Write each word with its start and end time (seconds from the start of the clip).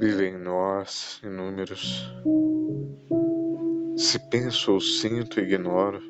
Vivem 0.00 0.32
em 0.32 0.38
nós 0.38 1.20
inúmeros. 1.22 2.10
Se 3.98 4.18
penso 4.30 4.72
ou 4.72 4.80
sinto, 4.80 5.38
ignoro. 5.38 6.00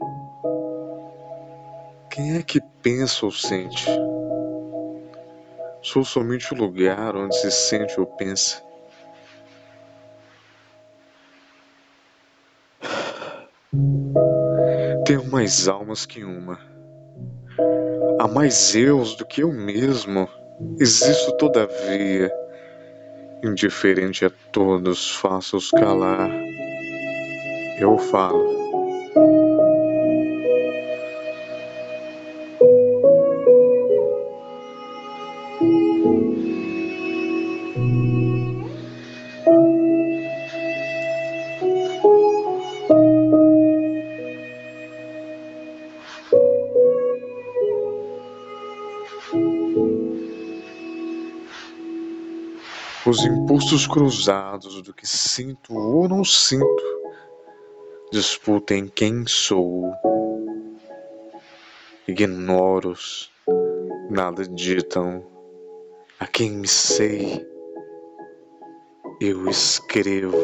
Quem 2.08 2.36
é 2.36 2.42
que 2.44 2.60
pensa 2.80 3.26
ou 3.26 3.32
sente? 3.32 3.86
Sou 5.82 6.04
somente 6.04 6.54
o 6.54 6.56
lugar 6.56 7.16
onde 7.16 7.36
se 7.36 7.50
sente 7.50 7.98
ou 7.98 8.06
pensa. 8.06 8.62
Tenho 15.04 15.28
mais 15.32 15.66
almas 15.66 16.06
que 16.06 16.22
uma. 16.22 16.60
Há 18.20 18.28
mais 18.28 18.72
eus 18.76 19.16
do 19.16 19.26
que 19.26 19.42
eu 19.42 19.52
mesmo. 19.52 20.28
Existo 20.78 21.36
todavia. 21.36 22.39
Indiferente 23.42 24.26
a 24.26 24.30
todos, 24.52 25.10
faço-os 25.16 25.70
calar. 25.70 26.30
Eu 27.78 27.96
falo 27.96 28.60
os 53.06 53.24
impulsos 53.24 53.86
cruzados 53.86 54.82
do 54.82 54.92
que 54.92 55.06
sinto 55.06 55.74
ou 55.74 56.08
não 56.08 56.24
sinto 56.24 57.00
disputem 58.12 58.88
quem 58.88 59.26
sou. 59.26 59.92
Ignoro-os, 62.06 63.32
nada 64.10 64.46
ditam 64.46 65.24
a 66.18 66.26
quem 66.26 66.50
me 66.50 66.68
sei. 66.68 67.46
Eu 69.20 69.48
escrevo. 69.48 70.36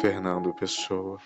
Fernando 0.00 0.54
Pessoa. 0.54 1.18